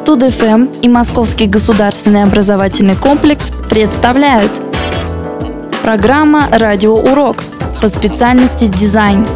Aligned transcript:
Студ-ФМ 0.00 0.80
и 0.80 0.88
Московский 0.88 1.46
государственный 1.46 2.22
образовательный 2.22 2.96
комплекс 2.96 3.52
представляют 3.68 4.50
Программа 5.82 6.48
«Радиоурок» 6.50 7.44
по 7.82 7.88
специальности 7.88 8.64
дизайн. 8.64 9.26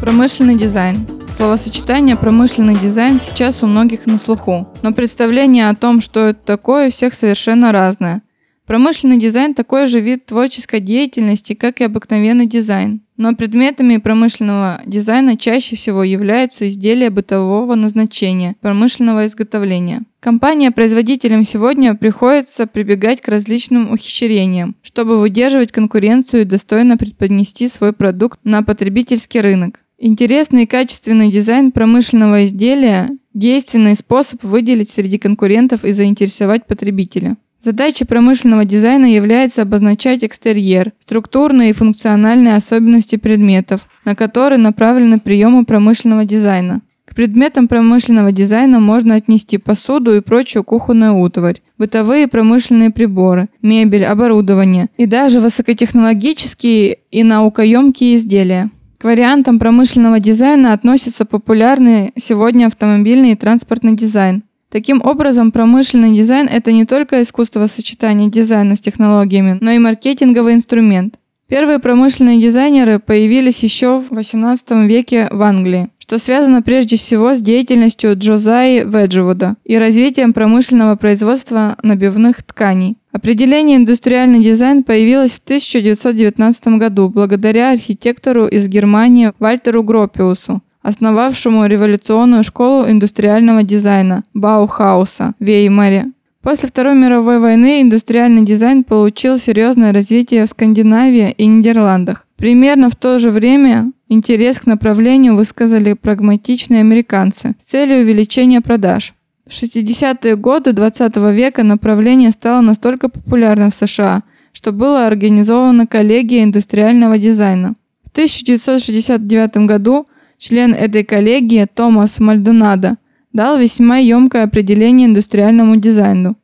Промышленный 0.00 0.56
дизайн. 0.56 1.06
Словосочетание 1.30 2.16
«промышленный 2.16 2.74
дизайн» 2.74 3.20
сейчас 3.20 3.62
у 3.62 3.66
многих 3.66 4.06
на 4.06 4.16
слуху, 4.16 4.66
но 4.80 4.92
представление 4.92 5.68
о 5.68 5.74
том, 5.74 6.00
что 6.00 6.28
это 6.28 6.40
такое, 6.42 6.88
у 6.88 6.90
всех 6.90 7.12
совершенно 7.12 7.70
разное. 7.70 8.22
Промышленный 8.68 9.18
дизайн– 9.18 9.54
такой 9.54 9.86
же 9.86 9.98
вид 9.98 10.26
творческой 10.26 10.80
деятельности, 10.80 11.54
как 11.54 11.80
и 11.80 11.84
обыкновенный 11.84 12.44
дизайн. 12.44 13.00
Но 13.16 13.34
предметами 13.34 13.96
промышленного 13.96 14.82
дизайна 14.84 15.38
чаще 15.38 15.74
всего 15.74 16.04
являются 16.04 16.68
изделия 16.68 17.08
бытового 17.08 17.76
назначения, 17.76 18.56
промышленного 18.60 19.26
изготовления. 19.26 20.02
Компаниям-производителям 20.20 21.46
сегодня 21.46 21.94
приходится 21.94 22.66
прибегать 22.66 23.22
к 23.22 23.28
различным 23.28 23.90
ухищрениям, 23.90 24.76
чтобы 24.82 25.18
выдерживать 25.18 25.72
конкуренцию 25.72 26.42
и 26.42 26.44
достойно 26.44 26.98
преподнести 26.98 27.68
свой 27.68 27.94
продукт 27.94 28.38
на 28.44 28.62
потребительский 28.62 29.40
рынок. 29.40 29.80
Интересный 29.96 30.64
и 30.64 30.66
качественный 30.66 31.32
дизайн 31.32 31.72
промышленного 31.72 32.44
изделия– 32.44 33.08
действенный 33.32 33.96
способ 33.96 34.44
выделить 34.44 34.90
среди 34.90 35.16
конкурентов 35.16 35.86
и 35.86 35.92
заинтересовать 35.92 36.66
потребителя. 36.66 37.38
Задачей 37.62 38.04
промышленного 38.04 38.64
дизайна 38.64 39.06
является 39.06 39.62
обозначать 39.62 40.22
экстерьер, 40.22 40.92
структурные 41.00 41.70
и 41.70 41.72
функциональные 41.72 42.54
особенности 42.54 43.16
предметов, 43.16 43.88
на 44.04 44.14
которые 44.14 44.58
направлены 44.58 45.18
приемы 45.18 45.64
промышленного 45.64 46.24
дизайна. 46.24 46.82
К 47.04 47.16
предметам 47.16 47.66
промышленного 47.66 48.30
дизайна 48.30 48.78
можно 48.78 49.16
отнести 49.16 49.58
посуду 49.58 50.14
и 50.14 50.20
прочую 50.20 50.62
кухонную 50.62 51.18
утварь, 51.18 51.60
бытовые 51.78 52.28
промышленные 52.28 52.90
приборы, 52.90 53.48
мебель, 53.60 54.04
оборудование 54.04 54.88
и 54.96 55.06
даже 55.06 55.40
высокотехнологические 55.40 56.98
и 57.10 57.24
наукоемкие 57.24 58.16
изделия. 58.16 58.70
К 58.98 59.04
вариантам 59.04 59.58
промышленного 59.58 60.20
дизайна 60.20 60.72
относятся 60.72 61.24
популярный 61.24 62.12
сегодня 62.16 62.66
автомобильный 62.66 63.32
и 63.32 63.36
транспортный 63.36 63.96
дизайн, 63.96 64.44
Таким 64.70 65.00
образом, 65.02 65.50
промышленный 65.50 66.14
дизайн– 66.14 66.46
это 66.52 66.72
не 66.72 66.84
только 66.84 67.22
искусство 67.22 67.66
сочетания 67.68 68.28
дизайна 68.28 68.76
с 68.76 68.80
технологиями, 68.80 69.56
но 69.60 69.70
и 69.70 69.78
маркетинговый 69.78 70.52
инструмент. 70.52 71.14
Первые 71.48 71.78
промышленные 71.78 72.38
дизайнеры 72.38 72.98
появились 72.98 73.62
еще 73.62 74.00
в 74.00 74.12
XVIII 74.12 74.86
веке 74.86 75.28
в 75.30 75.40
Англии, 75.40 75.88
что 75.98 76.18
связано 76.18 76.60
прежде 76.60 76.98
всего 76.98 77.34
с 77.34 77.40
деятельностью 77.40 78.14
Джозаи 78.14 78.84
Веджвуда 78.84 79.56
и 79.64 79.78
развитием 79.78 80.34
промышленного 80.34 80.96
производства 80.96 81.78
набивных 81.82 82.42
тканей. 82.42 82.98
Определение 83.12 83.78
«индустриальный 83.78 84.44
дизайн» 84.44 84.84
появилось 84.84 85.32
в 85.32 85.38
1919 85.38 86.78
году 86.78 87.08
благодаря 87.08 87.72
архитектору 87.72 88.46
из 88.46 88.68
Германии 88.68 89.32
Вальтеру 89.38 89.82
Гропиусу, 89.82 90.60
основавшему 90.88 91.66
революционную 91.66 92.42
школу 92.44 92.88
индустриального 92.88 93.62
дизайна 93.62 94.24
Баухауса 94.34 95.34
в 95.38 95.44
Веймаре. 95.44 96.12
После 96.42 96.68
Второй 96.68 96.94
мировой 96.94 97.40
войны 97.40 97.82
индустриальный 97.82 98.42
дизайн 98.42 98.84
получил 98.84 99.38
серьезное 99.38 99.92
развитие 99.92 100.46
в 100.46 100.48
Скандинавии 100.48 101.34
и 101.36 101.46
Нидерландах. 101.46 102.26
Примерно 102.36 102.88
в 102.88 102.96
то 102.96 103.18
же 103.18 103.30
время 103.30 103.92
интерес 104.08 104.58
к 104.58 104.66
направлению 104.66 105.36
высказали 105.36 105.92
прагматичные 105.92 106.80
американцы 106.80 107.54
с 107.60 107.70
целью 107.70 108.02
увеличения 108.02 108.60
продаж. 108.60 109.14
В 109.46 109.50
60-е 109.50 110.36
годы 110.36 110.72
20 110.72 111.16
века 111.16 111.64
направление 111.64 112.30
стало 112.30 112.60
настолько 112.60 113.08
популярным 113.08 113.70
в 113.70 113.74
США, 113.74 114.22
что 114.52 114.72
была 114.72 115.06
организована 115.06 115.86
коллегия 115.86 116.44
индустриального 116.44 117.18
дизайна. 117.18 117.74
В 118.04 118.10
1969 118.10 119.66
году 119.66 120.06
член 120.38 120.72
этой 120.72 121.04
коллегии 121.04 121.66
Томас 121.72 122.18
Мальдонадо 122.18 122.96
дал 123.32 123.58
весьма 123.58 123.98
емкое 123.98 124.44
определение 124.44 125.06
индустриальному 125.06 125.76
дизайну. 125.76 126.36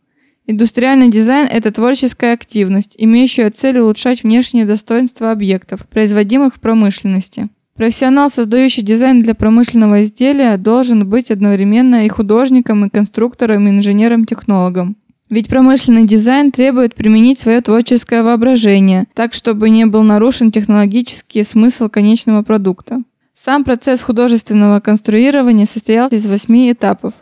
Индустриальный 0.46 1.10
дизайн– 1.10 1.48
это 1.50 1.72
творческая 1.72 2.34
активность, 2.34 2.94
имеющая 2.98 3.50
цель 3.50 3.78
улучшать 3.78 4.22
внешние 4.22 4.66
достоинства 4.66 5.30
объектов, 5.30 5.88
производимых 5.88 6.56
в 6.56 6.60
промышленности. 6.60 7.48
Профессионал, 7.74 8.30
создающий 8.30 8.82
дизайн 8.82 9.22
для 9.22 9.34
промышленного 9.34 10.04
изделия, 10.04 10.56
должен 10.58 11.08
быть 11.08 11.30
одновременно 11.30 12.04
и 12.04 12.08
художником, 12.08 12.84
и 12.84 12.90
конструктором, 12.90 13.66
и 13.66 13.70
инженером-технологом. 13.70 14.96
Ведь 15.30 15.48
промышленный 15.48 16.06
дизайн 16.06 16.52
требует 16.52 16.94
применить 16.94 17.40
свое 17.40 17.62
творческое 17.62 18.22
воображение, 18.22 19.06
так 19.14 19.32
чтобы 19.32 19.70
не 19.70 19.86
был 19.86 20.02
нарушен 20.02 20.52
технологический 20.52 21.42
смысл 21.42 21.88
конечного 21.88 22.42
продукта. 22.42 23.02
Сам 23.34 23.64
процесс 23.64 24.00
художественного 24.00 24.80
конструирования 24.80 25.66
состоял 25.66 26.08
из 26.08 26.26
восьми 26.26 26.70
этапов. 26.70 27.14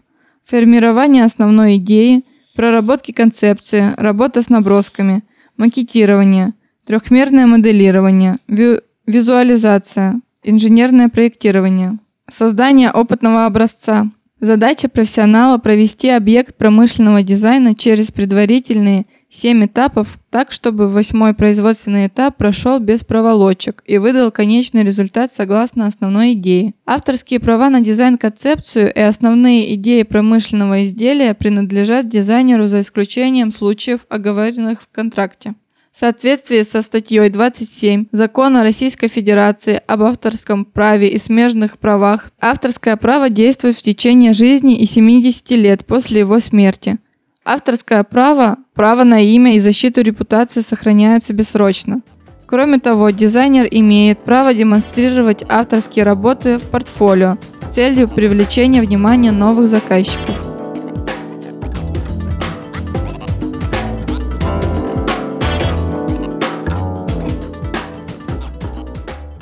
Формирование 0.45 1.25
основной 1.25 1.77
идеи, 1.77 2.25
проработки 2.55 3.13
концепции, 3.13 3.95
работа 3.97 4.43
с 4.43 4.49
набросками, 4.49 5.25
макетирование, 5.57 6.53
трехмерное 6.85 7.47
моделирование, 7.47 8.37
визу 8.47 8.83
визуализация, 9.07 10.21
инженерное 10.45 11.09
проектирование, 11.09 11.99
создание 12.31 12.91
опытного 12.91 13.47
образца. 13.47 14.07
Задача 14.41 14.89
профессионала 14.89 15.59
провести 15.59 16.09
объект 16.09 16.57
промышленного 16.57 17.23
дизайна 17.23 17.75
через 17.75 18.13
предварительные 18.13 19.07
Семь 19.35 19.65
этапов 19.65 20.19
так, 20.29 20.53
чтобы 20.53 20.89
восьмой 20.89 21.33
производственный 21.33 22.09
этап 22.09 22.37
прошел 22.37 22.79
без 22.81 23.03
проволочек 23.03 23.83
и 23.87 23.97
выдал 23.97 24.31
конечный 24.31 24.85
результат 24.85 25.33
согласно 25.33 25.87
основной 25.87 26.35
идее. 26.35 26.75
Авторские 26.85 27.41
права 27.41 27.71
на 27.71 27.81
дизайн-концепцию 27.81 28.93
и 28.93 29.01
основные 29.01 29.75
идеи 29.75 30.03
промышленного 30.03 30.85
изделия 30.85 31.33
принадлежат 31.33 32.11
дизайнеру 32.11 32.65
за 32.65 32.83
исключением 32.83 33.53
случаев, 33.53 34.05
оговоренных 34.11 34.83
в 34.83 34.89
контракте. 34.93 35.55
В 35.93 35.99
соответствии 35.99 36.63
со 36.63 36.83
статьей 36.83 37.31
27 37.31 38.09
Закона 38.13 38.63
Российской 38.63 39.09
Федерации 39.09 39.81
об 39.87 40.03
авторском 40.03 40.67
праве 40.67 41.09
и 41.09 41.17
смежных 41.17 41.79
правах, 41.79 42.33
авторское 42.39 42.97
право 42.97 43.31
действует 43.31 43.77
в 43.77 43.83
течение 43.83 44.35
жизни 44.35 44.79
и 44.79 44.85
70 44.85 45.51
лет 45.53 45.87
после 45.87 46.21
его 46.21 46.39
смерти. 46.39 46.99
Авторское 47.45 48.05
право, 48.05 48.59
право 48.75 49.03
на 49.03 49.21
имя 49.21 49.57
и 49.57 49.61
защиту 49.61 50.01
репутации 50.03 50.61
сохраняются 50.61 51.33
бессрочно. 51.33 52.03
Кроме 52.47 52.79
того, 52.79 53.11
дизайнер 53.11 53.67
имеет 53.71 54.19
право 54.21 54.55
демонстрировать 54.55 55.43
авторские 55.49 56.05
работы 56.05 56.59
в 56.59 56.65
портфолио 56.65 57.39
с 57.63 57.75
целью 57.75 58.09
привлечения 58.09 58.81
внимания 58.81 59.33
новых 59.33 59.69
заказчиков. 59.69 60.52